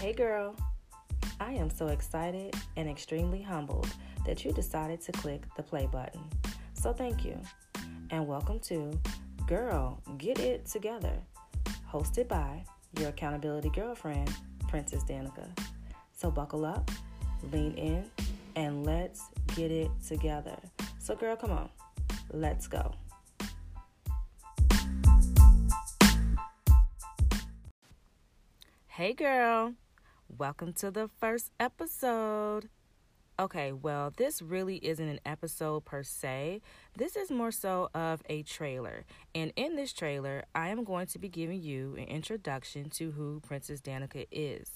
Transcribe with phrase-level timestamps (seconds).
[0.00, 0.56] Hey girl,
[1.40, 3.86] I am so excited and extremely humbled
[4.24, 6.22] that you decided to click the play button.
[6.72, 7.38] So thank you.
[8.08, 8.98] And welcome to
[9.46, 11.12] Girl Get It Together,
[11.86, 12.64] hosted by
[12.98, 14.34] your accountability girlfriend,
[14.68, 15.46] Princess Danica.
[16.16, 16.90] So buckle up,
[17.52, 18.10] lean in,
[18.56, 19.24] and let's
[19.54, 20.56] get it together.
[20.98, 21.68] So, girl, come on,
[22.32, 22.94] let's go.
[28.86, 29.74] Hey, girl.
[30.38, 32.68] Welcome to the first episode.
[33.38, 36.62] Okay, well, this really isn't an episode per se.
[36.96, 39.04] This is more so of a trailer.
[39.34, 43.40] And in this trailer, I am going to be giving you an introduction to who
[43.40, 44.70] Princess Danica is.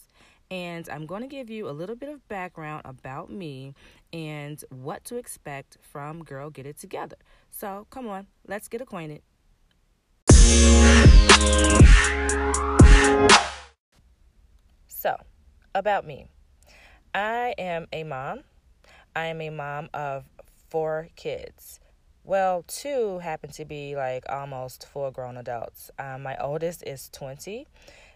[0.51, 3.75] And I'm going to give you a little bit of background about me
[4.13, 7.17] and what to expect from Girl Get It Together.
[7.51, 9.23] So, come on, let's get acquainted.
[14.89, 15.17] So,
[15.75, 16.27] about me.
[17.15, 18.41] I am a mom.
[19.15, 20.25] I am a mom of
[20.69, 21.81] four kids.
[22.25, 25.91] Well, two happen to be like almost full grown adults.
[25.99, 27.67] Um, my oldest is 20,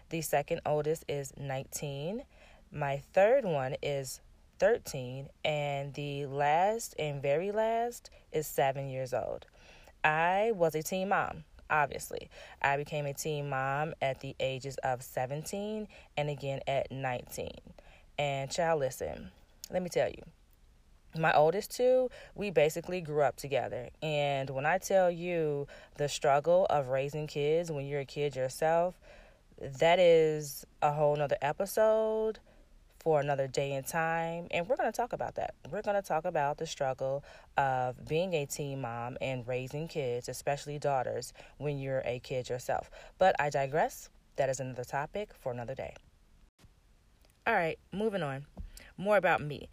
[0.09, 2.23] the second oldest is 19,
[2.71, 4.19] my third one is
[4.57, 9.45] 13, and the last and very last is seven years old.
[10.03, 12.29] I was a teen mom obviously.
[12.61, 17.49] I became a teen mom at the ages of 17 and again at 19.
[18.17, 19.31] And child, listen,
[19.71, 20.23] let me tell you,
[21.17, 23.89] my oldest two, we basically grew up together.
[24.03, 28.99] And when I tell you the struggle of raising kids when you're a kid yourself,
[29.79, 32.39] that is a whole nother episode
[32.99, 34.47] for another day and time.
[34.51, 35.55] And we're going to talk about that.
[35.71, 37.23] We're going to talk about the struggle
[37.57, 42.89] of being a teen mom and raising kids, especially daughters, when you're a kid yourself.
[43.17, 44.09] But I digress.
[44.35, 45.95] That is another topic for another day.
[47.47, 48.45] All right, moving on.
[48.97, 49.69] More about me.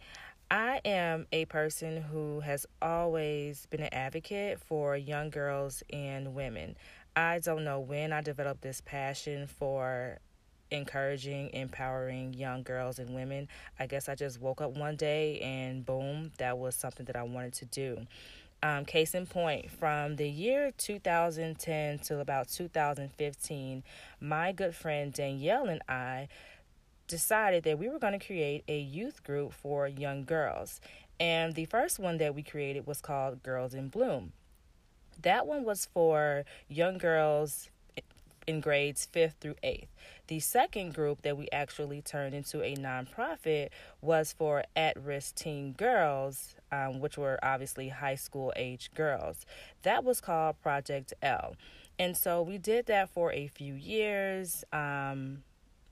[0.49, 6.77] I am a person who has always been an advocate for young girls and women.
[7.17, 10.19] I don't know when I developed this passion for
[10.71, 13.47] encouraging, empowering young girls and women.
[13.79, 17.23] I guess I just woke up one day and boom, that was something that I
[17.23, 18.07] wanted to do.
[18.63, 23.83] Um, case in point, from the year 2010 till about 2015,
[24.19, 26.27] my good friend Danielle and I
[27.07, 30.81] decided that we were going to create a youth group for young girls.
[31.19, 34.33] And the first one that we created was called Girls in Bloom.
[35.21, 37.69] That one was for young girls
[38.47, 39.87] in grades 5th through 8th.
[40.27, 43.69] The second group that we actually turned into a nonprofit
[44.01, 49.45] was for at risk teen girls, um, which were obviously high school age girls.
[49.83, 51.55] That was called Project L.
[51.97, 54.65] And so we did that for a few years.
[54.73, 55.43] Um,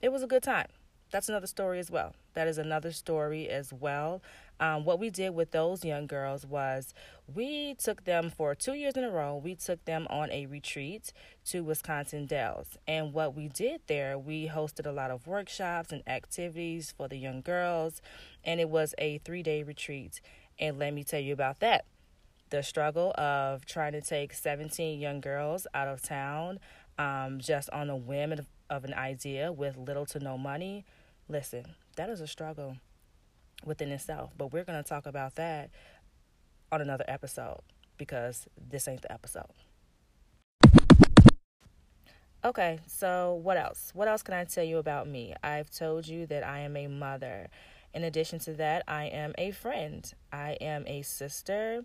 [0.01, 0.67] it was a good time
[1.12, 2.14] that's another story as well.
[2.34, 4.22] That is another story as well.
[4.60, 6.94] Um, what we did with those young girls was
[7.34, 9.36] we took them for two years in a row.
[9.36, 11.12] We took them on a retreat
[11.46, 12.78] to Wisconsin Dells.
[12.88, 17.18] And what we did there, we hosted a lot of workshops and activities for the
[17.18, 18.02] young girls.
[18.44, 20.22] And it was a three day retreat.
[20.60, 21.86] And let me tell you about that
[22.52, 26.60] the struggle of trying to take 17 young girls out of town
[26.98, 28.34] um, just on a whim
[28.70, 30.86] of an idea with little to no money
[31.28, 31.66] Listen,
[31.96, 32.78] that is a struggle
[33.66, 35.72] within itself, but we're going to talk about that
[36.72, 37.62] on another episode
[37.97, 39.50] because this ain't the episode.
[42.44, 43.90] Okay, so what else?
[43.96, 45.34] What else can I tell you about me?
[45.44, 47.47] I've told you that I am a mother.
[47.96, 50.14] In addition to that, I am a friend.
[50.31, 51.84] I am a sister.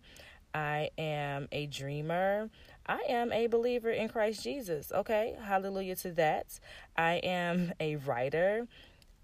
[0.53, 2.51] I am a dreamer.
[2.85, 4.93] I am a believer in Christ Jesus.
[4.93, 6.61] Okay, hallelujah to that.
[6.95, 8.67] I am a writer.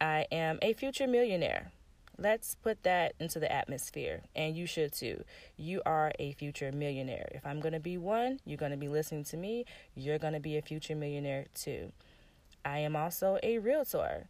[0.00, 1.72] I am a future millionaire.
[2.18, 5.22] Let's put that into the atmosphere, and you should too.
[5.56, 7.28] You are a future millionaire.
[7.32, 9.66] If I'm going to be one, you're going to be listening to me.
[9.94, 11.92] You're going to be a future millionaire too.
[12.64, 14.28] I am also a realtor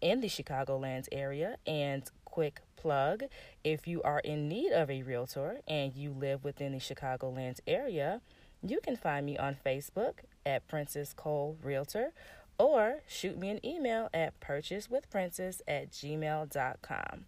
[0.00, 3.24] in the Chicagolands area, and quick plug
[3.64, 8.20] if you are in need of a realtor and you live within the Chicagolands area,
[8.62, 12.12] you can find me on Facebook at Princess Cole Realtor
[12.60, 17.24] or shoot me an email at purchasewithprincess at gmail.com.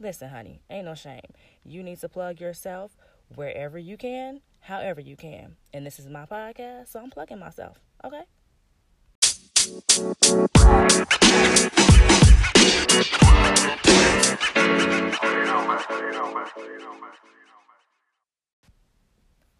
[0.00, 1.20] Listen, honey, ain't no shame.
[1.62, 2.96] You need to plug yourself
[3.34, 5.56] wherever you can, however you can.
[5.74, 8.22] And this is my podcast, so I'm plugging myself, okay?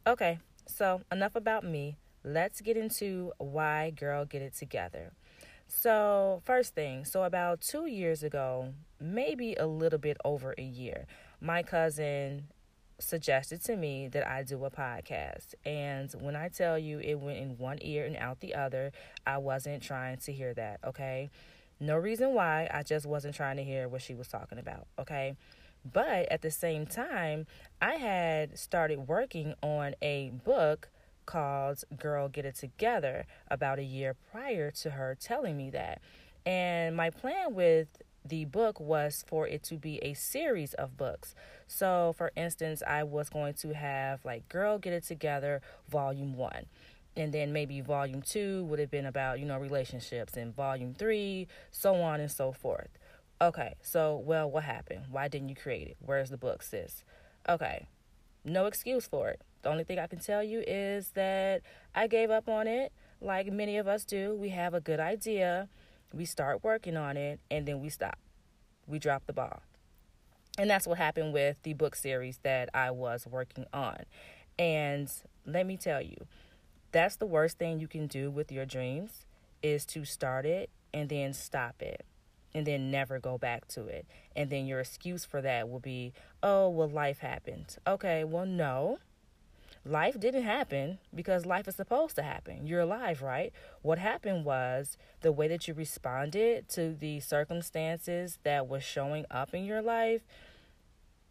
[0.07, 5.12] Okay, so enough about me let's get into why Girl Get It Together.
[5.69, 11.06] So, first thing, so about two years ago, maybe a little bit over a year,
[11.40, 12.49] my cousin
[12.99, 15.55] suggested to me that I do a podcast.
[15.64, 18.90] And when I tell you it went in one ear and out the other,
[19.26, 21.31] I wasn't trying to hear that, okay?
[21.78, 25.37] No reason why, I just wasn't trying to hear what she was talking about, okay?
[25.93, 27.46] But at the same time,
[27.81, 30.88] I had started working on a book
[31.26, 36.00] called Girl Get It Together about a year prior to her telling me that.
[36.44, 37.88] And my plan with
[38.25, 41.34] the book was for it to be a series of books.
[41.67, 46.67] So, for instance, I was going to have like Girl Get It Together, Volume 1.
[47.17, 51.49] And then maybe volume two would have been about, you know, relationships, and volume three,
[51.70, 52.90] so on and so forth.
[53.40, 55.05] Okay, so, well, what happened?
[55.11, 55.96] Why didn't you create it?
[56.05, 57.05] Where's the book, sis?
[57.49, 57.87] Okay,
[58.44, 59.40] no excuse for it.
[59.67, 63.53] The only thing I can tell you is that I gave up on it, like
[63.53, 64.33] many of us do.
[64.33, 65.69] We have a good idea,
[66.15, 68.17] we start working on it, and then we stop.
[68.87, 69.65] We drop the ball.
[70.57, 74.05] And that's what happened with the book series that I was working on.
[74.57, 75.11] And
[75.45, 76.29] let me tell you,
[76.93, 79.27] that's the worst thing you can do with your dreams
[79.65, 82.07] is to start it and then stop it
[82.55, 84.07] and then never go back to it.
[84.37, 87.77] And then your excuse for that will be, oh, well, life happened.
[87.85, 88.99] Okay, well, no.
[89.87, 92.67] Life didn't happen because life is supposed to happen.
[92.67, 93.53] You're alive, right?
[93.83, 99.55] What happened was the way that you responded to the circumstances that was showing up
[99.55, 100.23] in your life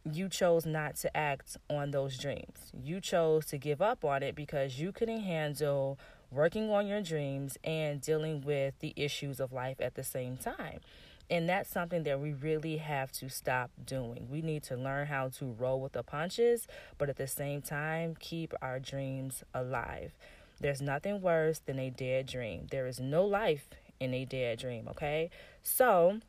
[0.09, 2.71] you chose not to act on those dreams.
[2.79, 5.97] You chose to give up on it because you couldn't handle
[6.31, 10.79] working on your dreams and dealing with the issues of life at the same time.
[11.29, 14.27] And that's something that we really have to stop doing.
[14.29, 16.67] We need to learn how to roll with the punches,
[16.97, 20.13] but at the same time, keep our dreams alive.
[20.59, 22.67] There's nothing worse than a dead dream.
[22.69, 23.67] There is no life
[23.99, 25.31] in a dead dream, okay?
[25.63, 26.19] So,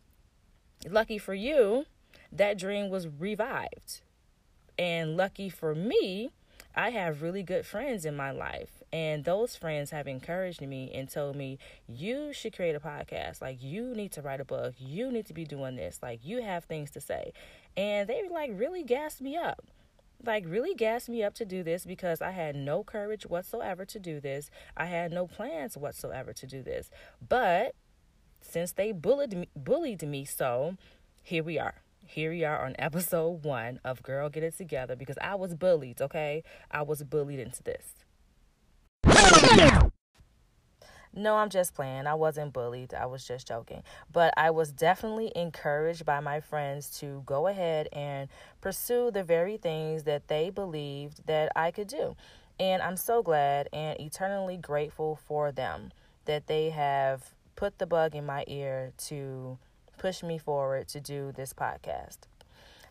[0.88, 1.84] lucky for you,
[2.32, 4.00] that dream was revived.
[4.78, 6.31] And lucky for me,
[6.75, 8.75] I have really good friends in my life.
[8.96, 13.43] And those friends have encouraged me and told me, you should create a podcast.
[13.43, 14.72] Like, you need to write a book.
[14.78, 15.98] You need to be doing this.
[16.02, 17.34] Like, you have things to say.
[17.76, 19.66] And they, like, really gassed me up.
[20.25, 23.98] Like, really gassed me up to do this because I had no courage whatsoever to
[24.00, 24.50] do this.
[24.78, 26.88] I had no plans whatsoever to do this.
[27.20, 27.75] But
[28.40, 30.78] since they bullied me, bullied me so,
[31.22, 35.19] here we are here we are on episode one of Girl Get It Together because
[35.20, 36.44] I was bullied, okay?
[36.70, 38.06] I was bullied into this.
[41.19, 42.06] No, I'm just playing.
[42.06, 42.93] I wasn't bullied.
[42.93, 43.83] I was just joking.
[44.12, 48.29] But I was definitely encouraged by my friends to go ahead and
[48.61, 52.17] pursue the very things that they believed that I could do.
[52.61, 55.91] And I'm so glad and eternally grateful for them
[56.27, 59.59] that they have put the bug in my ear to
[59.97, 62.19] push me forward to do this podcast.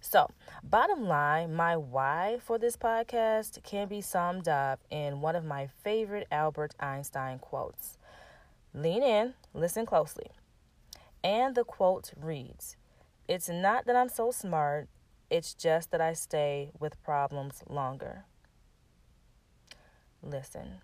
[0.08, 0.30] So,
[0.64, 5.66] bottom line, my why for this podcast can be summed up in one of my
[5.84, 7.98] favorite Albert Einstein quotes.
[8.72, 10.28] Lean in, listen closely.
[11.24, 12.78] And the quote reads
[13.28, 14.90] It's not that I'm so smart,
[15.32, 18.26] it's just that I stay with problems longer.
[20.22, 20.82] Listen,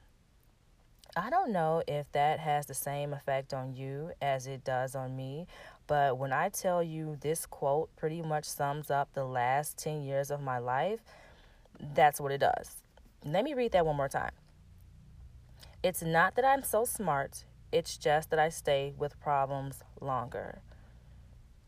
[1.16, 5.16] I don't know if that has the same effect on you as it does on
[5.16, 5.46] me,
[5.92, 10.32] but when I tell you this quote pretty much sums up the last 10 years
[10.32, 11.02] of my life,
[11.94, 12.78] that's what it does.
[13.26, 14.32] Let me read that one more time.
[15.84, 17.44] It's not that I'm so smart,
[17.74, 20.60] it's just that I stay with problems longer.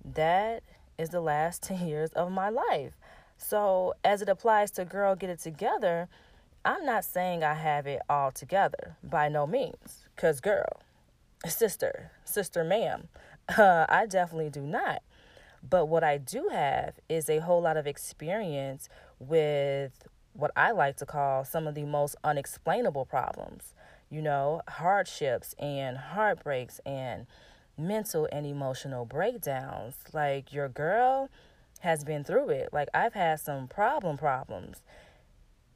[0.05, 0.63] That
[0.97, 2.93] is the last 10 years of my life.
[3.35, 6.07] So, as it applies to Girl Get It Together,
[6.63, 10.07] I'm not saying I have it all together by no means.
[10.15, 10.79] Because, girl,
[11.45, 13.09] sister, sister, ma'am,
[13.49, 15.01] uh, I definitely do not.
[15.67, 20.97] But what I do have is a whole lot of experience with what I like
[20.97, 23.73] to call some of the most unexplainable problems.
[24.09, 27.25] You know, hardships and heartbreaks and
[27.77, 29.95] mental and emotional breakdowns.
[30.11, 31.29] Like your girl
[31.79, 32.69] has been through it.
[32.71, 34.83] Like I've had some problem problems.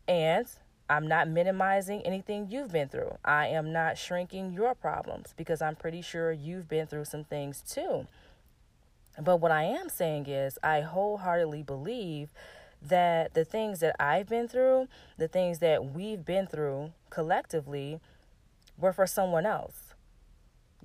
[0.08, 0.48] And
[0.89, 3.17] I'm not minimizing anything you've been through.
[3.25, 7.62] I am not shrinking your problems because I'm pretty sure you've been through some things
[7.62, 8.08] too.
[9.20, 12.29] But what I am saying is, I wholeheartedly believe
[12.82, 18.00] that the things that I've been through, the things that we've been through collectively,
[18.77, 19.94] were for someone else.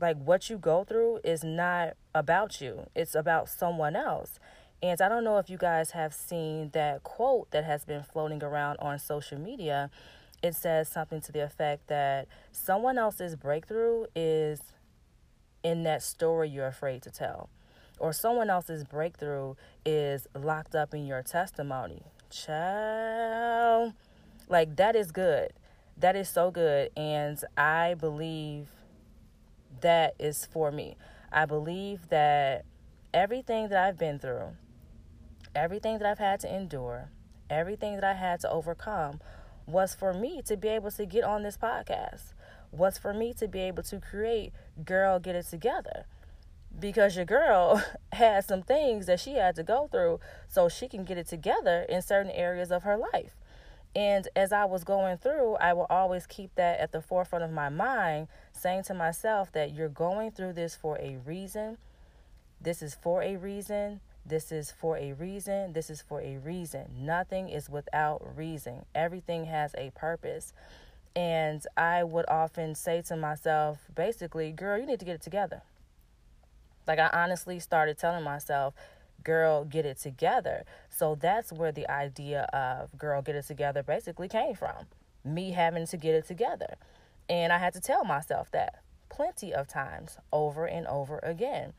[0.00, 4.40] Like what you go through is not about you, it's about someone else.
[4.82, 8.42] And I don't know if you guys have seen that quote that has been floating
[8.42, 9.90] around on social media.
[10.42, 14.60] It says something to the effect that someone else's breakthrough is
[15.62, 17.48] in that story you're afraid to tell.
[18.00, 19.54] Or someone else's breakthrough
[19.86, 22.02] is locked up in your testimony.
[22.30, 23.92] Child.
[24.48, 25.52] Like, that is good.
[25.96, 26.90] That is so good.
[26.96, 28.66] And I believe
[29.80, 30.96] that is for me.
[31.30, 32.64] I believe that
[33.14, 34.56] everything that I've been through,
[35.54, 37.10] everything that I've had to endure,
[37.50, 39.20] everything that I had to overcome
[39.66, 42.32] was for me to be able to get on this podcast,
[42.70, 44.52] was for me to be able to create
[44.84, 46.06] Girl Get It Together.
[46.78, 47.82] Because your girl
[48.12, 51.84] had some things that she had to go through so she can get it together
[51.88, 53.36] in certain areas of her life.
[53.94, 57.50] And as I was going through, I will always keep that at the forefront of
[57.50, 61.76] my mind, saying to myself that you're going through this for a reason.
[62.58, 64.00] This is for a reason.
[64.24, 65.72] This is for a reason.
[65.72, 66.86] This is for a reason.
[66.98, 68.84] Nothing is without reason.
[68.94, 70.52] Everything has a purpose.
[71.14, 75.62] And I would often say to myself, basically, girl, you need to get it together.
[76.86, 78.74] Like, I honestly started telling myself,
[79.22, 80.64] girl, get it together.
[80.88, 84.86] So that's where the idea of girl, get it together basically came from.
[85.24, 86.76] Me having to get it together.
[87.28, 91.72] And I had to tell myself that plenty of times over and over again.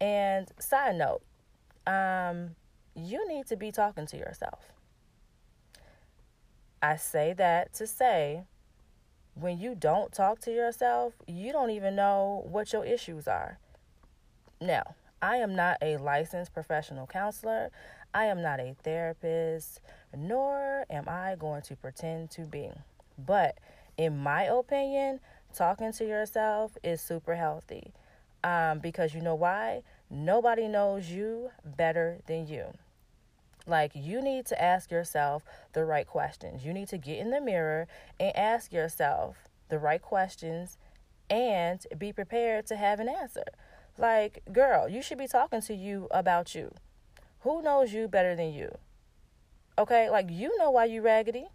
[0.00, 1.22] And side note,
[1.86, 2.56] um,
[2.94, 4.72] you need to be talking to yourself.
[6.82, 8.44] I say that to say
[9.34, 13.58] when you don't talk to yourself, you don't even know what your issues are.
[14.60, 17.70] Now, I am not a licensed professional counselor.
[18.12, 19.80] I am not a therapist,
[20.16, 22.70] nor am I going to pretend to be.
[23.18, 23.58] But
[23.96, 25.20] in my opinion,
[25.52, 27.92] talking to yourself is super healthy.
[28.44, 29.82] Um, because you know why?
[30.10, 32.74] Nobody knows you better than you.
[33.66, 35.42] Like, you need to ask yourself
[35.72, 36.64] the right questions.
[36.64, 37.88] You need to get in the mirror
[38.20, 39.36] and ask yourself
[39.70, 40.76] the right questions
[41.30, 43.44] and be prepared to have an answer.
[43.96, 46.72] Like, girl, you should be talking to you about you.
[47.40, 48.76] Who knows you better than you?
[49.78, 51.46] Okay, like you know why you raggedy.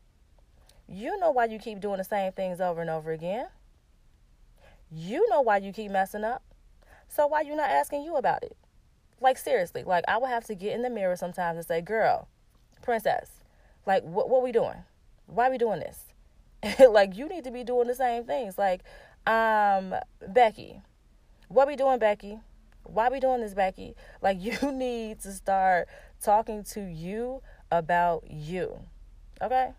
[0.88, 3.48] You know why you keep doing the same things over and over again.
[4.92, 6.44] You know why you keep messing up.
[7.10, 8.56] So why you not asking you about it?
[9.20, 12.30] Like seriously, like I would have to get in the mirror sometimes and say, "Girl,
[12.82, 13.32] princess,
[13.86, 14.84] like what what we doing?
[15.26, 16.06] Why we doing this?"
[16.90, 18.58] like you need to be doing the same things.
[18.58, 18.82] Like,
[19.28, 20.82] um, Becky,
[21.50, 22.40] what we doing, Becky?
[22.84, 23.96] Why we doing this, Becky?
[24.22, 25.88] Like you need to start
[26.22, 28.80] talking to you about you.
[29.42, 29.72] Okay?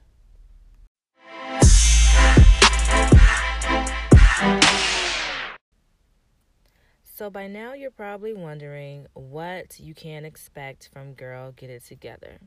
[7.20, 12.38] So by now you're probably wondering what you can expect from Girl Get It Together.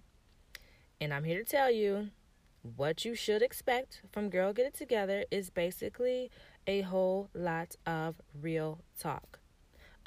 [1.00, 2.10] And I'm here to tell you
[2.75, 6.32] what you should expect from Girl Get It Together is basically
[6.65, 9.38] a whole lot of real talk.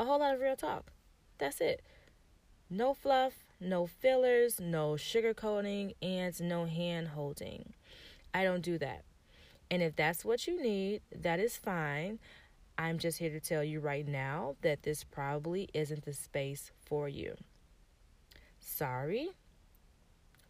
[0.01, 0.91] A whole lot of real talk.
[1.39, 1.81] That's it.
[2.69, 7.75] No fluff, no fillers, no sugarcoating, and no hand holding.
[8.35, 9.05] I don't do that.
[9.71, 12.19] And if that's what you need, that is fine.
[12.79, 17.09] I'm just here to tell you right now that this probably isn't the space for
[17.09, 17.35] you.
[18.61, 19.31] Sorry,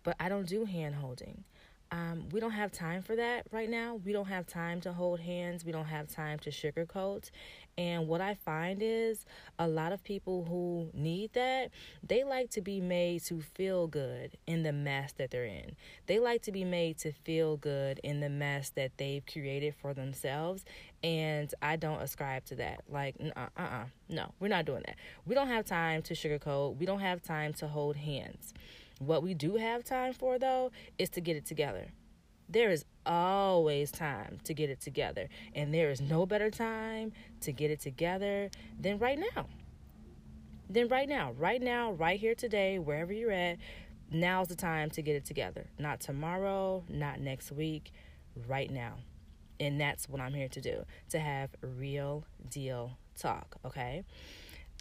[0.02, 1.45] but I don't do hand holding.
[1.92, 4.00] Um, we don't have time for that right now.
[4.04, 5.64] We don't have time to hold hands.
[5.64, 7.30] We don't have time to sugarcoat.
[7.78, 9.24] And what I find is
[9.58, 11.70] a lot of people who need that,
[12.02, 15.76] they like to be made to feel good in the mess that they're in.
[16.06, 19.92] They like to be made to feel good in the mess that they've created for
[19.92, 20.64] themselves.
[21.04, 22.80] And I don't ascribe to that.
[22.88, 23.84] Like, uh uh uh.
[24.08, 24.96] No, we're not doing that.
[25.26, 26.78] We don't have time to sugarcoat.
[26.78, 28.54] We don't have time to hold hands.
[28.98, 31.86] What we do have time for, though, is to get it together.
[32.48, 35.28] There is always time to get it together.
[35.54, 37.12] And there is no better time
[37.42, 38.50] to get it together
[38.80, 39.46] than right now.
[40.68, 43.58] Then right now, right now, right here today, wherever you're at,
[44.10, 45.66] now's the time to get it together.
[45.78, 47.92] Not tomorrow, not next week,
[48.48, 48.94] right now.
[49.60, 54.04] And that's what I'm here to do to have real deal talk, okay?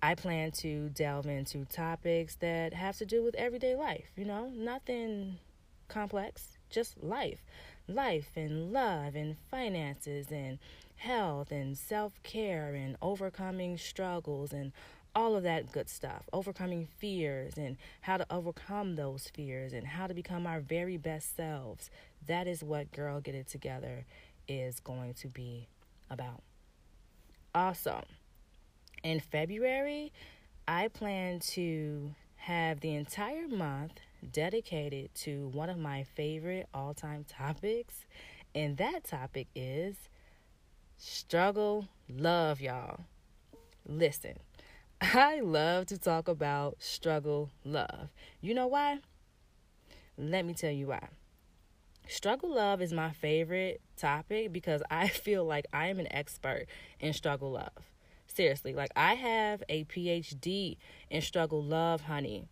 [0.02, 4.50] I plan to delve into topics that have to do with everyday life, you know,
[4.50, 5.38] nothing
[5.88, 7.42] complex, just life.
[7.88, 10.58] Life and love and finances and
[10.98, 14.72] health and self care and overcoming struggles and
[15.14, 16.24] all of that good stuff.
[16.34, 21.36] Overcoming fears and how to overcome those fears and how to become our very best
[21.36, 21.90] selves.
[22.25, 24.06] That is what Girl Get It Together
[24.48, 25.68] is going to be
[26.10, 26.42] about.
[27.54, 28.04] Awesome
[29.05, 30.12] in February,
[30.67, 33.91] I plan to have the entire month
[34.33, 38.07] dedicated to one of my favorite all time topics,
[38.55, 39.95] and that topic is
[40.97, 43.01] struggle love, y'all.
[43.88, 44.39] Listen,
[45.00, 48.09] I love to talk about struggle love.
[48.41, 49.01] You know why?
[50.17, 51.09] Let me tell you why.
[52.07, 56.65] Struggle love is my favorite topic because I feel like I am an expert
[57.00, 57.95] in struggle love.
[58.36, 60.75] Seriously, like I have a PhD
[61.10, 62.50] in struggle love, honey.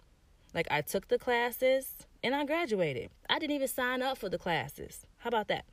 [0.54, 3.10] Like I took the classes and I graduated.
[3.30, 5.06] I didn't even sign up for the classes.
[5.18, 5.66] How about that?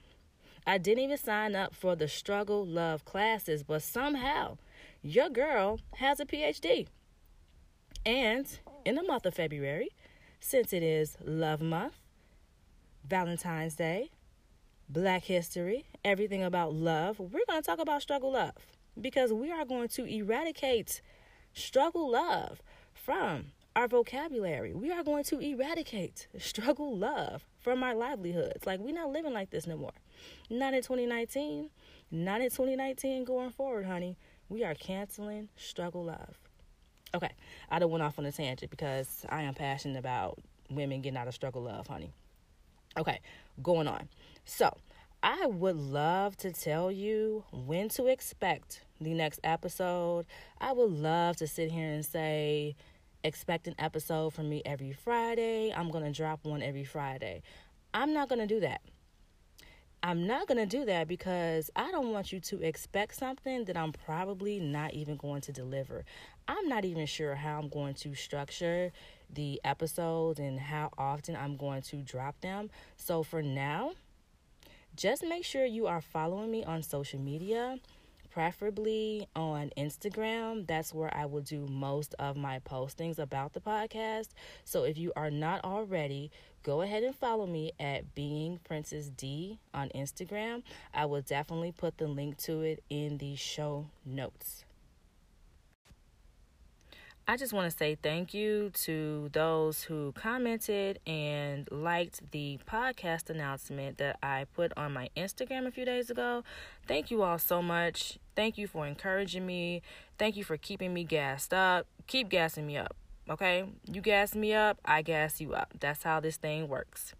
[0.66, 4.58] I didn't even sign up for the struggle love classes, but somehow
[5.00, 6.88] your girl has a PhD.
[8.04, 8.46] And
[8.84, 9.90] in the month of February,
[10.40, 11.94] since it is Love Month,
[13.08, 14.10] Valentine's Day,
[14.88, 18.56] Black History, everything about love, we're going to talk about struggle love
[18.98, 21.02] because we are going to eradicate
[21.52, 24.74] struggle love from our vocabulary.
[24.74, 28.66] We are going to eradicate struggle love from our livelihoods.
[28.66, 29.92] Like, we're not living like this no more.
[30.48, 31.70] Not in 2019.
[32.10, 34.16] Not in 2019 going forward, honey.
[34.48, 36.38] We are canceling struggle love.
[37.14, 37.30] Okay,
[37.70, 41.28] I don't went off on a tangent because I am passionate about women getting out
[41.28, 42.12] of struggle love, honey.
[42.96, 43.20] Okay,
[43.62, 44.08] going on.
[44.44, 44.76] So,
[45.22, 50.24] I would love to tell you when to expect the next episode.
[50.58, 52.74] I would love to sit here and say,
[53.22, 55.74] expect an episode from me every Friday.
[55.76, 57.42] I'm going to drop one every Friday.
[57.92, 58.80] I'm not going to do that.
[60.02, 63.76] I'm not going to do that because I don't want you to expect something that
[63.76, 66.06] I'm probably not even going to deliver.
[66.48, 68.90] I'm not even sure how I'm going to structure
[69.28, 72.70] the episodes and how often I'm going to drop them.
[72.96, 73.92] So for now,
[75.00, 77.78] just make sure you are following me on social media
[78.30, 80.66] preferably on Instagram.
[80.66, 84.28] That's where I will do most of my postings about the podcast.
[84.64, 86.30] So if you are not already,
[86.62, 90.64] go ahead and follow me at Being Princess D on Instagram.
[90.92, 94.66] I will definitely put the link to it in the show notes.
[97.30, 103.30] I just want to say thank you to those who commented and liked the podcast
[103.30, 106.42] announcement that I put on my Instagram a few days ago.
[106.88, 108.18] Thank you all so much.
[108.34, 109.80] Thank you for encouraging me.
[110.18, 111.86] Thank you for keeping me gassed up.
[112.08, 112.96] Keep gassing me up,
[113.30, 113.62] okay?
[113.88, 115.72] You gas me up, I gas you up.
[115.78, 117.14] That's how this thing works.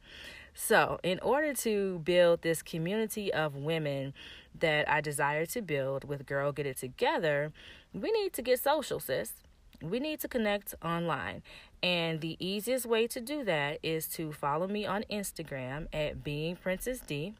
[0.55, 4.15] So, in order to build this community of women
[4.59, 7.53] that I desire to build with Girl Get It Together,
[7.95, 9.35] we need to get social, sis
[9.83, 11.43] we need to connect online.
[11.83, 16.57] And the easiest way to do that is to follow me on Instagram at Being
[16.57, 17.35] Princess D.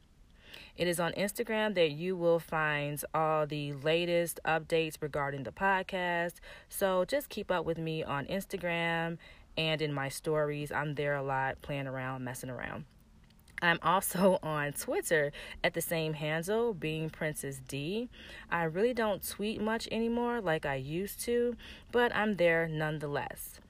[0.77, 6.35] It is on Instagram that you will find all the latest updates regarding the podcast.
[6.69, 9.19] So just keep up with me on Instagram
[9.57, 10.73] and in my stories.
[10.73, 12.85] I'm there a lot, playing around, messing around.
[13.63, 18.09] I'm also on Twitter at the same handle, being Princess D.
[18.51, 21.57] I really don't tweet much anymore like I used to,
[21.93, 23.61] but I'm there nonetheless.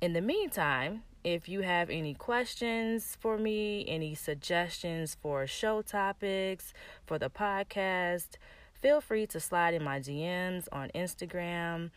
[0.00, 6.74] In the meantime, if you have any questions for me, any suggestions for show topics
[7.06, 8.36] for the podcast,
[8.74, 11.90] feel free to slide in my DMs on Instagram.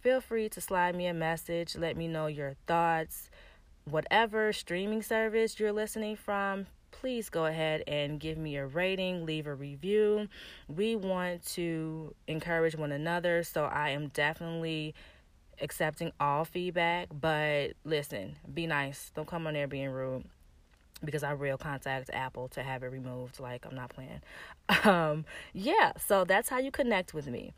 [0.00, 3.30] Feel free to slide me a message, let me know your thoughts
[3.90, 9.46] whatever streaming service you're listening from, please go ahead and give me a rating, leave
[9.46, 10.28] a review.
[10.68, 14.94] We want to encourage one another, so I am definitely
[15.60, 17.08] accepting all feedback.
[17.12, 19.10] But listen, be nice.
[19.14, 20.24] Don't come on there being rude
[21.04, 23.38] because I real contact Apple to have it removed.
[23.40, 24.20] Like, I'm not playing.
[24.84, 25.24] Um,
[25.54, 27.54] yeah, so that's how you connect with me.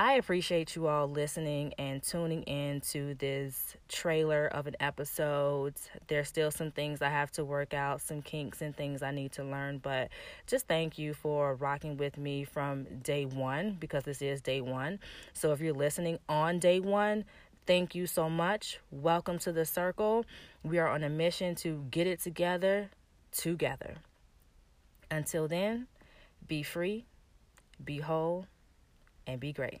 [0.00, 5.74] I appreciate you all listening and tuning in to this trailer of an episode.
[6.06, 9.32] There's still some things I have to work out, some kinks and things I need
[9.32, 10.10] to learn, but
[10.46, 15.00] just thank you for rocking with me from day one because this is day one.
[15.32, 17.24] So if you're listening on day one,
[17.66, 18.78] thank you so much.
[18.92, 20.24] Welcome to the circle.
[20.62, 22.90] We are on a mission to get it together,
[23.32, 23.96] together.
[25.10, 25.88] Until then,
[26.46, 27.04] be free,
[27.84, 28.46] be whole
[29.26, 29.80] and be great.